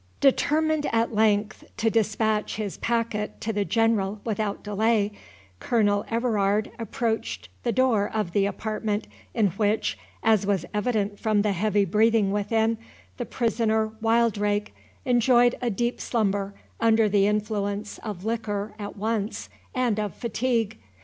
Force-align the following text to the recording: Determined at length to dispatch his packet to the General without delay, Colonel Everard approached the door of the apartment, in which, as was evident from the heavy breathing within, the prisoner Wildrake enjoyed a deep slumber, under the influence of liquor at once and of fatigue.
Determined 0.19 0.87
at 0.91 1.13
length 1.13 1.63
to 1.77 1.91
dispatch 1.91 2.55
his 2.55 2.77
packet 2.77 3.39
to 3.41 3.53
the 3.53 3.63
General 3.63 4.19
without 4.23 4.63
delay, 4.63 5.11
Colonel 5.59 6.05
Everard 6.09 6.71
approached 6.79 7.49
the 7.61 7.71
door 7.71 8.09
of 8.11 8.31
the 8.31 8.47
apartment, 8.47 9.05
in 9.35 9.49
which, 9.57 9.99
as 10.23 10.43
was 10.43 10.65
evident 10.73 11.19
from 11.19 11.43
the 11.43 11.51
heavy 11.51 11.85
breathing 11.85 12.31
within, 12.31 12.79
the 13.17 13.27
prisoner 13.27 13.91
Wildrake 14.01 14.73
enjoyed 15.05 15.53
a 15.61 15.69
deep 15.69 16.01
slumber, 16.01 16.55
under 16.79 17.07
the 17.07 17.27
influence 17.27 17.99
of 17.99 18.25
liquor 18.25 18.73
at 18.79 18.97
once 18.97 19.49
and 19.75 19.99
of 19.99 20.15
fatigue. 20.15 20.79